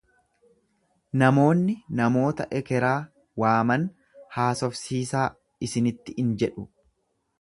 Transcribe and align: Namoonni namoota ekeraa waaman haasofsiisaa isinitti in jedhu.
Namoonni 1.23 1.75
namoota 1.99 2.47
ekeraa 2.61 2.95
waaman 3.43 3.85
haasofsiisaa 4.39 5.27
isinitti 5.69 6.17
in 6.25 6.33
jedhu. 6.45 6.67